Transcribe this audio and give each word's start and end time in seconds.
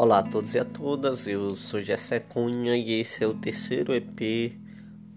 Olá 0.00 0.20
a 0.20 0.22
todos 0.22 0.54
e 0.54 0.60
a 0.60 0.64
todas, 0.64 1.26
eu 1.26 1.56
sou 1.56 1.82
Jessé 1.82 2.20
Cunha 2.20 2.76
e 2.76 3.00
esse 3.00 3.24
é 3.24 3.26
o 3.26 3.34
terceiro 3.34 3.92
EP 3.92 4.56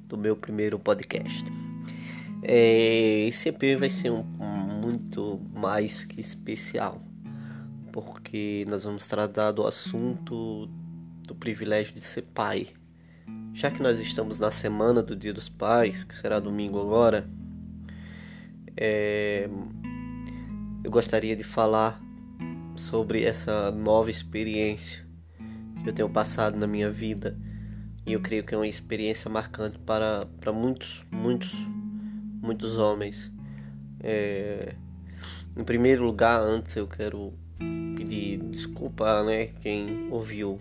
do 0.07 0.18
meu 0.18 0.36
primeiro 0.36 0.79
podcast. 0.79 1.46
É, 2.41 3.28
esse 3.28 3.49
EP 3.49 3.78
vai 3.78 3.89
ser 3.89 4.09
um, 4.09 4.23
muito 4.81 5.39
mais 5.55 6.04
que 6.04 6.20
especial, 6.20 6.98
porque 7.91 8.66
nós 8.67 8.84
vamos 8.84 9.05
tratar 9.05 9.52
do 9.52 9.67
assunto 9.67 10.67
do 11.27 11.36
privilégio 11.36 11.93
de 11.93 12.02
ser 12.02 12.23
pai. 12.34 12.70
Já 13.54 13.70
que 13.70 13.84
nós 13.84 14.00
estamos 14.00 14.39
na 14.39 14.50
semana 14.50 15.04
do 15.04 15.16
Dia 15.16 15.32
dos 15.32 15.48
Pais, 15.48 16.04
que 16.04 16.16
será 16.16 16.39
domingo 16.39 16.82
agora, 16.82 17.29
é, 18.75 19.48
eu 20.84 20.90
gostaria 20.90 21.35
de 21.35 21.43
falar 21.43 22.02
sobre 22.81 23.23
essa 23.23 23.71
nova 23.71 24.09
experiência 24.09 25.05
que 25.84 25.90
eu 25.90 25.94
tenho 25.94 26.09
passado 26.09 26.58
na 26.58 26.66
minha 26.67 26.90
vida. 26.90 27.38
E 28.05 28.13
eu 28.13 28.20
creio 28.20 28.44
que 28.44 28.55
é 28.55 28.57
uma 28.57 28.67
experiência 28.67 29.30
marcante 29.30 29.77
para, 29.77 30.26
para 30.40 30.52
muitos, 30.52 31.05
muitos, 31.12 31.54
muitos 32.41 32.77
homens. 32.77 33.31
É, 33.99 34.73
em 35.55 35.63
primeiro 35.63 36.04
lugar, 36.04 36.41
antes 36.41 36.76
eu 36.76 36.88
quero 36.88 37.34
pedir 37.95 38.40
desculpa, 38.49 39.23
né, 39.23 39.48
quem 39.62 40.07
ouviu 40.09 40.59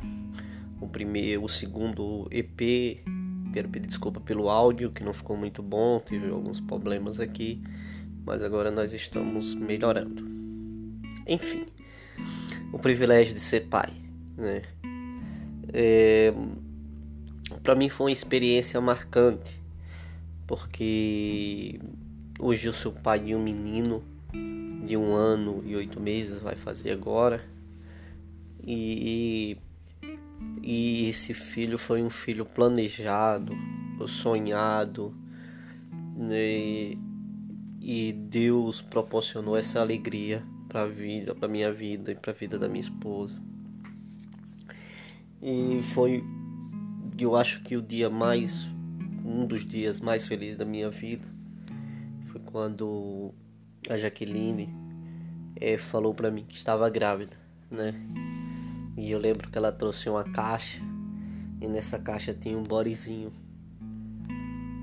o 0.80 0.86
primeiro, 0.86 1.42
o 1.44 1.48
segundo 1.48 2.28
EP. 2.30 3.02
Quero 3.52 3.68
pedir 3.68 3.86
desculpa 3.86 4.20
pelo 4.20 4.48
áudio 4.50 4.90
que 4.90 5.02
não 5.02 5.14
ficou 5.14 5.36
muito 5.36 5.62
bom, 5.62 6.00
tive 6.00 6.28
alguns 6.28 6.60
problemas 6.60 7.18
aqui, 7.18 7.62
mas 8.24 8.42
agora 8.42 8.70
nós 8.70 8.92
estamos 8.92 9.54
melhorando. 9.54 10.22
Enfim, 11.26 11.66
o 12.72 12.78
privilégio 12.78 13.34
de 13.34 13.40
ser 13.40 13.66
pai, 13.66 13.92
né? 14.36 14.62
É, 15.72 16.32
para 17.62 17.74
mim 17.74 17.88
foi 17.88 18.06
uma 18.06 18.12
experiência 18.12 18.80
marcante, 18.80 19.60
porque 20.46 21.78
hoje 22.38 22.66
eu 22.66 22.72
sou 22.72 22.92
pai 22.92 23.20
de 23.20 23.34
um 23.34 23.42
menino 23.42 24.02
de 24.84 24.96
um 24.96 25.14
ano 25.14 25.62
e 25.66 25.76
oito 25.76 26.00
meses, 26.00 26.40
vai 26.40 26.56
fazer 26.56 26.90
agora, 26.90 27.44
e, 28.62 29.56
e 30.62 31.08
esse 31.08 31.34
filho 31.34 31.78
foi 31.78 32.02
um 32.02 32.10
filho 32.10 32.44
planejado, 32.44 33.52
sonhado, 34.06 35.14
né? 36.16 36.96
e 37.80 38.12
Deus 38.12 38.80
proporcionou 38.80 39.56
essa 39.56 39.80
alegria 39.80 40.42
para 40.70 40.86
vida, 40.86 41.34
para 41.34 41.48
minha 41.48 41.72
vida 41.72 42.12
e 42.12 42.14
para 42.14 42.30
a 42.30 42.34
vida 42.34 42.56
da 42.56 42.68
minha 42.68 42.80
esposa. 42.80 43.42
E 45.42 45.82
foi, 45.94 46.22
eu 47.18 47.34
acho 47.34 47.60
que 47.62 47.76
o 47.76 47.82
dia 47.82 48.08
mais, 48.08 48.68
um 49.24 49.44
dos 49.46 49.66
dias 49.66 50.00
mais 50.00 50.26
felizes 50.26 50.56
da 50.56 50.64
minha 50.64 50.88
vida 50.88 51.26
foi 52.28 52.40
quando 52.40 53.34
a 53.88 53.96
Jaqueline 53.96 54.72
é, 55.56 55.76
falou 55.76 56.14
para 56.14 56.30
mim 56.30 56.44
que 56.44 56.54
estava 56.54 56.88
grávida, 56.88 57.36
né? 57.68 57.92
E 58.96 59.10
eu 59.10 59.18
lembro 59.18 59.50
que 59.50 59.58
ela 59.58 59.72
trouxe 59.72 60.08
uma 60.08 60.22
caixa 60.22 60.80
e 61.60 61.66
nessa 61.66 61.98
caixa 61.98 62.32
tinha 62.32 62.56
um 62.56 62.62
bodezinho, 62.62 63.32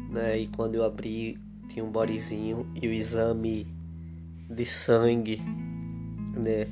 né? 0.10 0.38
E 0.38 0.48
quando 0.48 0.76
eu 0.76 0.84
abri 0.84 1.38
tinha 1.70 1.86
um 1.86 1.92
bodezinho 1.92 2.70
e 2.82 2.88
o 2.88 2.92
exame 2.92 3.68
de 4.50 4.66
sangue 4.66 5.42
né, 6.38 6.68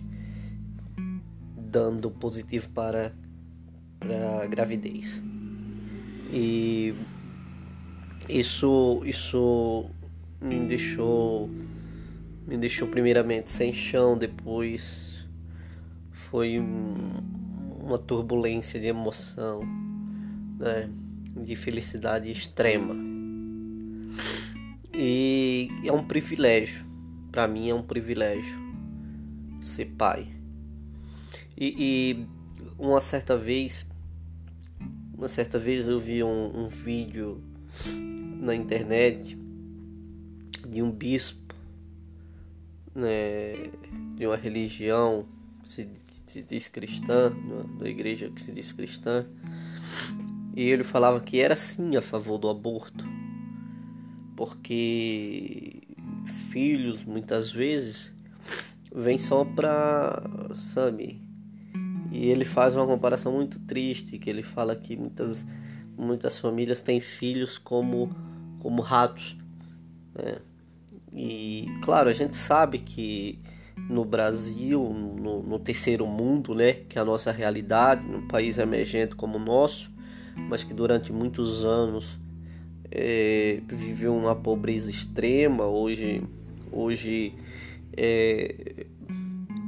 dando 1.58 2.10
positivo 2.10 2.70
para 2.70 3.14
para 4.00 4.46
gravidez. 4.48 5.22
E 6.32 6.94
isso 8.30 9.02
isso 9.06 9.90
me 10.42 10.60
deixou 10.68 11.50
me 12.48 12.58
deixou 12.58 12.88
primeiramente 12.88 13.50
sem 13.50 13.74
chão, 13.74 14.18
depois 14.18 15.28
foi 16.12 16.60
um, 16.60 16.96
uma 17.84 17.98
turbulência 17.98 18.80
de 18.80 18.86
emoção, 18.86 19.64
né, 20.60 20.90
de 21.36 21.56
felicidade 21.56 22.32
extrema. 22.32 22.96
E 24.94 25.70
é 25.84 25.92
um 25.92 26.04
privilégio, 26.04 26.86
para 27.32 27.48
mim 27.48 27.70
é 27.70 27.76
um 27.76 27.84
privilégio 27.84 28.65
ser 29.66 29.86
pai. 29.86 30.28
E, 31.58 31.76
e, 31.78 32.26
uma 32.78 33.00
certa 33.00 33.38
vez, 33.38 33.86
uma 35.18 35.28
certa 35.28 35.58
vez 35.58 35.88
eu 35.88 36.00
vi 36.00 36.24
um, 36.24 36.66
um 36.66 36.68
vídeo 36.68 37.42
na 38.40 38.54
internet 38.54 39.38
de 40.68 40.82
um 40.82 40.92
bispo 40.92 41.46
né, 42.96 43.70
de 44.16 44.26
uma 44.26 44.38
religião 44.38 45.26
que 45.64 45.70
se, 45.70 45.90
se 46.26 46.42
diz 46.42 46.68
cristã, 46.68 47.34
da 47.78 47.90
igreja 47.90 48.30
que 48.30 48.42
se 48.42 48.52
diz 48.52 48.72
cristã, 48.72 49.26
e 50.56 50.64
ele 50.64 50.84
falava 50.84 51.20
que 51.20 51.40
era 51.40 51.56
sim 51.56 51.98
a 51.98 52.02
favor 52.02 52.38
do 52.38 52.50
aborto, 52.50 53.06
porque 54.36 55.82
filhos 56.50 57.04
muitas 57.04 57.52
vezes 57.52 58.15
vem 58.96 59.18
só 59.18 59.44
pra, 59.44 60.24
sabe? 60.56 61.22
E 62.12 62.28
ele 62.28 62.46
faz 62.46 62.76
uma 62.76 62.88
comparação 62.88 63.34
muito 63.34 63.60
triste, 63.60 64.18
que 64.18 64.30
ele 64.30 64.42
fala 64.42 64.76
que 64.76 64.96
muitas, 64.96 65.46
muitas 65.98 66.40
famílias 66.40 66.82
têm 66.82 67.02
filhos 67.02 67.58
como, 67.58 68.16
como 68.60 68.82
ratos, 68.82 69.38
né? 70.14 70.38
E, 71.12 71.68
claro, 71.82 72.10
a 72.10 72.14
gente 72.14 72.36
sabe 72.36 72.80
que 72.80 73.40
no 73.90 74.04
Brasil, 74.04 74.82
no, 74.82 75.44
no 75.44 75.60
terceiro 75.60 76.06
mundo, 76.06 76.54
né, 76.54 76.74
que 76.74 76.98
é 76.98 77.02
a 77.02 77.06
nossa 77.06 77.32
realidade, 77.32 78.06
num 78.06 78.28
país 78.28 78.58
emergente 78.58 79.16
como 79.16 79.38
o 79.38 79.40
nosso, 79.40 79.92
mas 80.36 80.64
que 80.64 80.74
durante 80.74 81.14
muitos 81.14 81.64
anos 81.64 82.20
é, 82.92 83.62
viveu 83.68 84.16
uma 84.16 84.36
pobreza 84.36 84.90
extrema, 84.90 85.66
hoje, 85.66 86.22
hoje 86.72 87.34
é, 87.98 88.86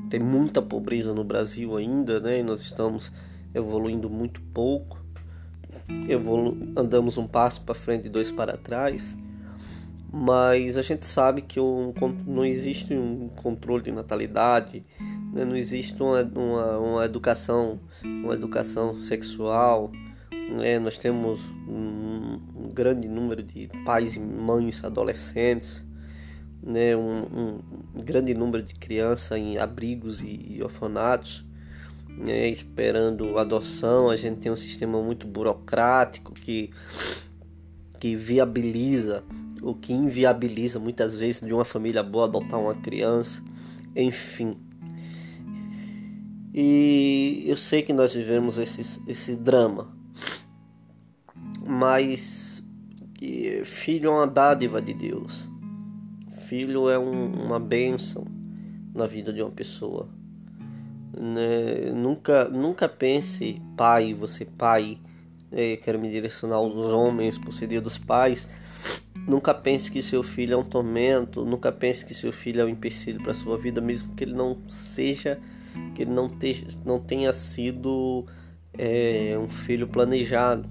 tem 0.10 0.20
muita 0.20 0.62
pobreza 0.62 1.14
no 1.14 1.24
Brasil 1.24 1.76
ainda, 1.76 2.20
né? 2.20 2.40
E 2.40 2.44
nós 2.44 2.62
estamos 2.62 3.12
evoluindo 3.54 4.10
muito 4.10 4.42
pouco. 4.54 5.04
Evolu 6.10 6.58
andamos 6.76 7.18
um 7.18 7.28
passo 7.28 7.62
para 7.62 7.76
frente 7.76 8.06
e 8.06 8.10
dois 8.10 8.32
para 8.32 8.58
trás. 8.58 9.18
Mas 10.12 10.78
a 10.78 10.82
gente 10.82 11.06
sabe 11.06 11.42
que 11.42 11.60
um, 11.60 11.94
não 12.26 12.46
existe 12.46 12.94
um 12.94 13.28
controle 13.30 13.84
de 13.84 13.92
natalidade, 13.92 14.86
né? 15.34 15.44
não 15.44 15.56
existe 15.56 16.02
uma, 16.02 16.24
uma, 16.24 16.78
uma, 16.78 17.06
educação, 17.06 17.80
uma 18.04 18.34
educação 18.34 18.98
sexual. 19.00 19.92
Né? 20.32 20.80
Nós 20.80 20.98
temos 20.98 21.46
um, 21.68 22.40
um 22.56 22.70
grande 22.74 23.08
número 23.08 23.44
de 23.44 23.70
pais 23.86 24.16
e 24.16 24.20
mães 24.20 24.84
adolescentes 24.84 25.86
né, 26.68 26.98
um, 26.98 27.62
um 27.96 28.02
grande 28.04 28.34
número 28.34 28.62
de 28.62 28.76
crianças 28.76 29.38
em 29.38 29.58
abrigos 29.58 30.22
e, 30.22 30.58
e 30.58 30.62
orfanatos, 30.62 31.46
né, 32.10 32.50
esperando 32.50 33.38
adoção. 33.38 34.10
A 34.10 34.18
gente 34.18 34.40
tem 34.40 34.52
um 34.52 34.58
sistema 34.58 35.02
muito 35.02 35.26
burocrático 35.26 36.34
que, 36.34 36.72
que 38.00 38.18
viabiliza, 38.18 39.24
o 39.62 39.74
que 39.74 39.94
inviabiliza 39.94 40.78
muitas 40.78 41.14
vezes 41.14 41.42
de 41.42 41.54
uma 41.54 41.64
família 41.64 42.04
boa 42.04 42.26
adotar 42.26 42.60
uma 42.60 42.76
criança, 42.76 43.42
enfim. 43.96 44.58
E 46.54 47.46
eu 47.48 47.56
sei 47.56 47.82
que 47.82 47.94
nós 47.94 48.14
vivemos 48.14 48.58
esse, 48.58 49.02
esse 49.08 49.38
drama, 49.38 49.96
mas 51.66 52.62
filho 53.64 54.10
é 54.10 54.14
uma 54.14 54.28
dádiva 54.28 54.82
de 54.82 54.94
Deus 54.94 55.48
filho 56.48 56.90
é 56.90 56.98
um, 56.98 57.46
uma 57.46 57.60
bênção 57.60 58.26
na 58.96 59.06
vida 59.06 59.34
de 59.34 59.42
uma 59.42 59.52
pessoa. 59.52 60.08
Né? 61.14 61.92
Nunca, 61.94 62.46
nunca 62.46 62.88
pense, 62.88 63.62
pai, 63.76 64.14
você 64.14 64.46
pai, 64.46 64.98
é, 65.52 65.76
quero 65.76 66.00
me 66.00 66.10
direcionar 66.10 66.56
aos 66.56 66.74
homens 66.74 67.38
por 67.38 67.52
ser 67.52 67.68
dia 67.68 67.82
dos 67.82 67.98
pais. 67.98 68.48
Nunca 69.28 69.54
pense 69.54 69.92
que 69.92 70.02
seu 70.02 70.24
filho 70.24 70.54
é 70.54 70.58
um 70.58 70.64
tormento, 70.64 71.44
nunca 71.44 71.70
pense 71.70 72.06
que 72.06 72.14
seu 72.14 72.32
filho 72.32 72.62
é 72.62 72.66
um 72.66 72.70
empecilho 72.70 73.22
para 73.22 73.34
sua 73.34 73.58
vida, 73.58 73.82
mesmo 73.82 74.16
que 74.16 74.24
ele 74.24 74.34
não 74.34 74.58
seja, 74.70 75.38
que 75.94 76.04
ele 76.04 76.12
não, 76.12 76.30
te, 76.30 76.66
não 76.86 76.98
tenha 76.98 77.34
sido 77.34 78.26
é, 78.78 79.38
um 79.38 79.50
filho 79.50 79.86
planejado. 79.86 80.66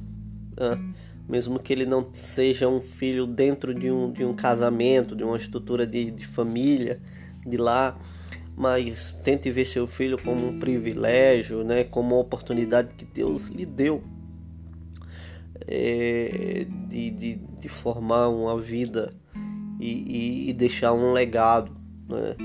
Né? 0.59 0.95
Mesmo 1.29 1.59
que 1.59 1.73
ele 1.73 1.87
não 1.87 2.09
seja 2.13 2.69
um 2.69 2.81
filho 2.81 3.27
dentro 3.27 3.75
de 3.75 3.91
um, 3.91 4.13
de 4.13 4.25
um 4.25 4.35
casamento, 4.35 5.17
de 5.17 5.25
uma 5.25 5.37
estrutura 5.37 5.87
de, 5.87 6.11
de 6.11 6.27
família, 6.27 7.01
de 7.45 7.57
lá, 7.57 7.99
mas 8.57 9.15
tente 9.23 9.51
ver 9.51 9.65
seu 9.65 9.87
filho 9.87 10.19
como 10.23 10.49
um 10.49 10.59
privilégio, 10.59 11.63
né, 11.63 11.85
como 11.85 12.15
uma 12.15 12.21
oportunidade 12.21 12.95
que 12.95 13.05
Deus 13.05 13.49
lhe 13.49 13.67
deu 13.67 14.03
é, 15.67 16.67
de, 16.89 17.11
de, 17.11 17.35
de, 17.61 17.69
formar 17.69 18.29
uma 18.29 18.59
vida 18.59 19.13
e, 19.81 19.87
e, 19.87 20.51
e 20.51 20.53
deixar 20.53 20.93
um 20.93 21.13
legado. 21.13 21.73
Né? 22.09 22.37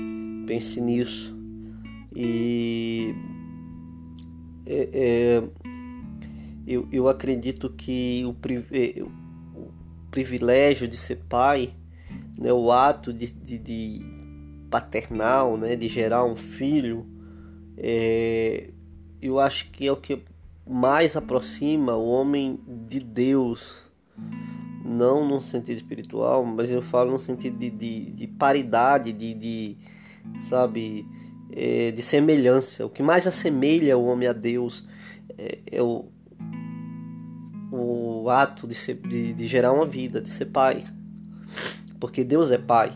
Pense 0.46 0.80
nisso. 0.80 1.36
E 2.14 3.14
é, 4.66 4.88
é, 4.92 5.42
eu, 6.72 6.88
eu 6.90 7.08
acredito 7.08 7.70
que 7.70 8.24
o, 8.24 8.36
é, 8.72 9.02
o, 9.02 9.70
privilégio 10.10 10.86
de 10.86 10.96
ser 10.96 11.16
pai, 11.28 11.74
né, 12.38 12.52
o 12.52 12.70
ato 12.70 13.12
de, 13.12 13.32
de, 13.34 13.58
de 13.58 14.00
paternal, 14.70 15.56
né, 15.56 15.76
de 15.76 15.88
gerar 15.88 16.24
um 16.24 16.36
filho, 16.36 17.06
é, 17.76 18.70
eu 19.20 19.38
acho 19.38 19.70
que 19.70 19.86
é 19.86 19.92
o 19.92 19.96
que 19.96 20.22
mais 20.66 21.16
aproxima 21.16 21.96
o 21.96 22.08
homem 22.08 22.58
de 22.86 23.00
Deus. 23.00 23.90
Não 24.84 25.26
no 25.26 25.40
sentido 25.40 25.76
espiritual, 25.76 26.44
mas 26.44 26.70
eu 26.70 26.82
falo 26.82 27.12
no 27.12 27.18
sentido 27.18 27.56
de, 27.56 27.70
de, 27.70 28.10
de 28.10 28.26
paridade, 28.26 29.12
de, 29.12 29.32
de 29.32 29.76
sabe, 30.48 31.06
é, 31.52 31.90
de 31.92 32.02
semelhança. 32.02 32.84
O 32.84 32.90
que 32.90 33.02
mais 33.02 33.26
assemelha 33.26 33.96
o 33.96 34.04
homem 34.04 34.28
a 34.28 34.32
Deus 34.32 34.86
é, 35.38 35.58
é 35.70 35.82
o, 35.82 36.06
o 38.22 38.30
ato 38.30 38.68
de, 38.68 38.74
ser, 38.74 38.94
de, 38.94 39.32
de 39.32 39.46
gerar 39.46 39.72
uma 39.72 39.84
vida, 39.84 40.20
de 40.20 40.30
ser 40.30 40.46
pai. 40.46 40.84
Porque 41.98 42.22
Deus 42.22 42.50
é 42.50 42.58
pai. 42.58 42.92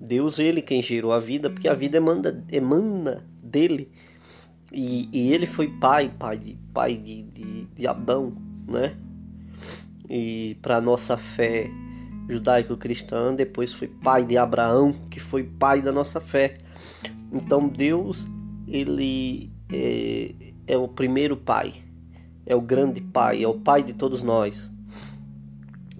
Deus, 0.00 0.38
ele 0.38 0.60
quem 0.60 0.82
gerou 0.82 1.12
a 1.12 1.20
vida, 1.20 1.48
porque 1.48 1.68
a 1.68 1.74
vida 1.74 1.96
emana, 1.96 2.44
emana 2.50 3.24
dele. 3.42 3.90
E, 4.72 5.08
e 5.12 5.32
ele 5.32 5.46
foi 5.46 5.68
pai, 5.68 6.12
pai 6.18 6.38
de, 6.38 6.58
pai 6.74 6.96
de, 6.96 7.22
de, 7.22 7.64
de 7.66 7.86
Adão, 7.86 8.36
né? 8.66 8.96
E 10.10 10.56
para 10.60 10.80
nossa 10.80 11.16
fé 11.16 11.70
judaico-cristã, 12.28 13.34
depois 13.34 13.72
foi 13.72 13.88
pai 13.88 14.24
de 14.24 14.36
Abraão, 14.36 14.92
que 14.92 15.20
foi 15.20 15.44
pai 15.44 15.80
da 15.80 15.92
nossa 15.92 16.20
fé. 16.20 16.58
Então 17.32 17.68
Deus, 17.68 18.26
ele 18.66 19.50
é, 19.72 20.34
é 20.66 20.76
o 20.76 20.88
primeiro 20.88 21.36
pai, 21.36 21.74
é 22.48 22.56
o 22.56 22.60
grande 22.60 23.00
pai, 23.00 23.44
é 23.44 23.46
o 23.46 23.54
pai 23.54 23.84
de 23.84 23.92
todos 23.92 24.24
nós. 24.24 24.68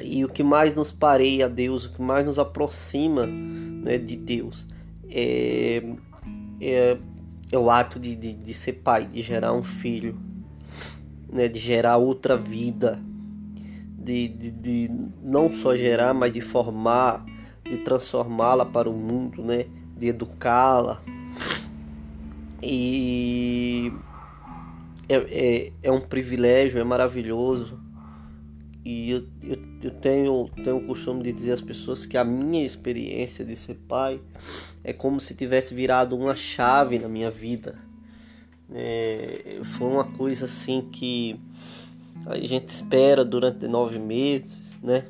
E 0.02 0.24
o 0.24 0.28
que 0.28 0.42
mais 0.42 0.74
nos 0.74 0.90
pareia 0.90 1.46
a 1.46 1.48
Deus, 1.48 1.84
o 1.86 1.92
que 1.92 2.02
mais 2.02 2.26
nos 2.26 2.40
aproxima 2.40 3.26
né, 3.26 3.98
de 3.98 4.16
Deus 4.16 4.66
é, 5.08 5.82
é 6.60 6.98
é 7.50 7.58
o 7.58 7.70
ato 7.70 7.98
de, 7.98 8.14
de, 8.14 8.34
de 8.34 8.54
ser 8.54 8.74
pai, 8.74 9.06
de 9.06 9.22
gerar 9.22 9.52
um 9.52 9.62
filho, 9.62 10.18
né, 11.32 11.48
de 11.48 11.58
gerar 11.58 11.96
outra 11.96 12.36
vida, 12.36 13.00
de, 13.98 14.28
de, 14.28 14.50
de 14.50 14.90
não 15.22 15.48
só 15.48 15.74
gerar, 15.74 16.12
mas 16.12 16.32
de 16.32 16.40
formar, 16.40 17.24
de 17.64 17.78
transformá-la 17.78 18.66
para 18.66 18.88
o 18.88 18.92
mundo, 18.92 19.42
né, 19.42 19.66
de 19.96 20.08
educá-la. 20.08 21.00
E 22.62 23.92
é, 25.08 25.16
é, 25.16 25.72
é 25.82 25.92
um 25.92 26.00
privilégio, 26.00 26.80
é 26.80 26.84
maravilhoso 26.84 27.80
e 28.84 29.10
eu, 29.10 29.24
eu, 29.42 29.58
eu, 29.82 29.90
tenho, 29.90 30.48
tenho 30.64 30.78
o 30.78 30.86
costume 30.86 31.22
de 31.22 31.30
dizer 31.30 31.52
às 31.52 31.60
pessoas 31.60 32.06
que 32.06 32.16
a 32.16 32.24
minha 32.24 32.64
experiência 32.64 33.44
de 33.44 33.54
ser 33.54 33.74
pai 33.86 34.18
é 34.82 34.94
como 34.94 35.20
se 35.20 35.34
tivesse 35.34 35.74
virado 35.74 36.16
uma 36.16 36.34
chave 36.34 36.98
na 36.98 37.06
minha 37.06 37.30
vida. 37.30 37.76
É, 38.72 39.60
foi 39.62 39.88
uma 39.88 40.04
coisa 40.04 40.46
assim 40.46 40.88
que 40.90 41.38
a 42.24 42.38
gente 42.38 42.68
espera 42.68 43.24
durante 43.24 43.68
nove 43.68 43.98
meses, 43.98 44.78
né? 44.82 45.04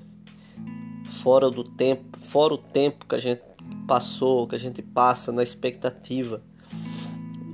Fora 1.22 1.48
do 1.48 1.62
tempo, 1.62 2.18
fora 2.18 2.54
o 2.54 2.58
tempo 2.58 3.06
que 3.06 3.14
a 3.14 3.20
gente 3.20 3.42
passou, 3.86 4.48
que 4.48 4.56
a 4.56 4.58
gente 4.58 4.82
passa 4.82 5.30
na 5.30 5.42
expectativa 5.42 6.42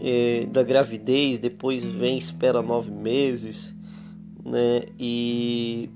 é, 0.07 0.45
da 0.45 0.63
gravidez, 0.63 1.39
depois 1.39 1.83
vem 1.83 2.19
espera 2.19 2.61
nove 2.61 2.91
meses, 2.91 3.75
né? 4.45 4.83
E 4.99 5.89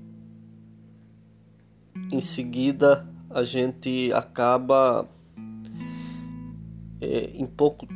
em 2.11 2.19
seguida 2.19 3.07
a 3.29 3.43
gente 3.43 4.11
acaba 4.11 5.07
é, 6.99 7.29
em 7.35 7.45
pouco 7.45 7.87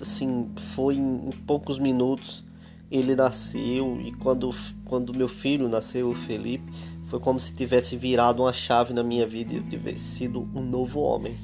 assim 0.00 0.50
foi 0.56 0.96
em, 0.96 1.28
em, 1.28 1.30
poucos 1.46 1.78
minutos 1.78 2.44
ele 2.90 3.14
nasceu 3.14 4.00
e 4.00 4.10
quando 4.12 4.50
quando 4.84 5.14
meu 5.14 5.28
filho 5.28 5.68
nasceu 5.68 6.08
o 6.08 6.14
Felipe 6.14 6.64
foi 7.06 7.20
como 7.20 7.38
se 7.38 7.54
tivesse 7.54 7.96
virado 7.96 8.42
uma 8.42 8.52
chave 8.52 8.92
na 8.92 9.04
minha 9.04 9.26
vida 9.26 9.54
eu 9.54 9.62
tivesse 9.68 10.04
sido 10.04 10.48
um 10.52 10.62
novo 10.62 11.00
homem 11.00 11.36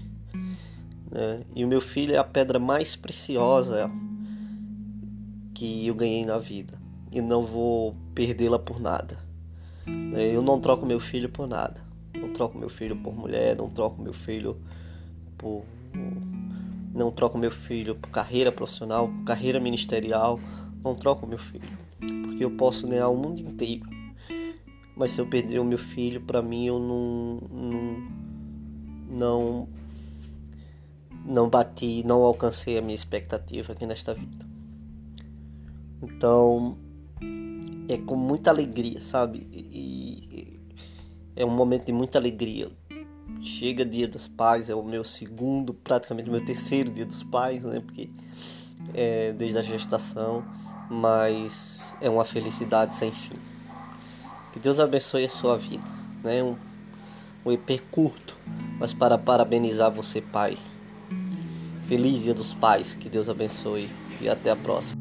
né? 1.12 1.42
e 1.54 1.64
o 1.64 1.68
meu 1.68 1.80
filho 1.80 2.14
é 2.14 2.18
a 2.18 2.24
pedra 2.24 2.58
mais 2.58 2.96
preciosa 2.96 3.88
que 5.56 5.86
eu 5.86 5.94
ganhei 5.94 6.24
na 6.24 6.38
vida 6.38 6.78
e 7.10 7.20
não 7.20 7.42
vou 7.42 7.92
perdê-la 8.14 8.58
por 8.58 8.78
nada 8.78 9.18
eu 10.32 10.42
não 10.42 10.60
troco 10.60 10.84
meu 10.84 11.00
filho 11.00 11.28
por 11.28 11.46
nada 11.46 11.86
não 12.20 12.32
troco 12.32 12.58
meu 12.58 12.68
filho 12.68 12.96
por 12.96 13.14
mulher, 13.14 13.56
não 13.56 13.68
troco 13.68 14.00
meu 14.00 14.12
filho 14.12 14.56
por. 15.36 15.64
Não 16.94 17.10
troco 17.10 17.36
meu 17.36 17.50
filho 17.50 17.94
por 17.94 18.08
carreira 18.08 18.50
profissional, 18.50 19.08
por 19.08 19.24
carreira 19.24 19.60
ministerial. 19.60 20.40
Não 20.82 20.94
troco 20.94 21.26
meu 21.26 21.38
filho. 21.38 21.68
Porque 21.98 22.44
eu 22.44 22.50
posso 22.52 22.86
ganhar 22.86 23.08
o 23.08 23.16
mundo 23.16 23.40
inteiro. 23.40 23.88
Mas 24.96 25.12
se 25.12 25.20
eu 25.20 25.26
perder 25.26 25.58
o 25.58 25.64
meu 25.64 25.78
filho, 25.78 26.20
para 26.22 26.40
mim 26.40 26.66
eu 26.66 26.78
não. 26.78 27.40
Não. 27.50 28.16
Não, 29.08 29.68
não 31.24 31.48
bati, 31.48 32.02
não 32.04 32.22
alcancei 32.22 32.76
a 32.76 32.80
minha 32.80 32.94
expectativa 32.94 33.72
aqui 33.72 33.86
nesta 33.86 34.12
vida. 34.12 34.44
Então, 36.02 36.76
é 37.88 37.96
com 37.96 38.16
muita 38.16 38.50
alegria, 38.50 39.00
sabe? 39.00 39.46
E, 39.52 40.56
é 41.34 41.44
um 41.44 41.50
momento 41.50 41.84
de 41.86 41.92
muita 41.92 42.18
alegria. 42.18 42.70
Chega 43.42 43.84
Dia 43.84 44.08
dos 44.08 44.26
Pais, 44.26 44.70
é 44.70 44.74
o 44.74 44.82
meu 44.82 45.04
segundo, 45.04 45.74
praticamente 45.74 46.30
meu 46.30 46.44
terceiro 46.44 46.90
Dia 46.90 47.04
dos 47.04 47.22
Pais, 47.22 47.62
né? 47.62 47.80
Porque 47.80 48.08
é 48.94 49.32
desde 49.32 49.58
a 49.58 49.62
gestação, 49.62 50.44
mas 50.90 51.94
é 52.00 52.08
uma 52.08 52.24
felicidade 52.24 52.96
sem 52.96 53.12
fim. 53.12 53.36
Que 54.52 54.58
Deus 54.58 54.80
abençoe 54.80 55.26
a 55.26 55.30
sua 55.30 55.58
vida, 55.58 55.84
né? 56.24 56.42
Um, 56.42 56.56
um 57.44 57.52
EP 57.52 57.80
curto, 57.90 58.36
mas 58.78 58.94
para 58.94 59.18
parabenizar 59.18 59.90
você, 59.90 60.22
pai. 60.22 60.56
Feliz 61.86 62.22
Dia 62.22 62.34
dos 62.34 62.54
Pais, 62.54 62.94
que 62.94 63.08
Deus 63.08 63.28
abençoe 63.28 63.88
e 64.20 64.28
até 64.28 64.50
a 64.50 64.56
próxima. 64.56 64.95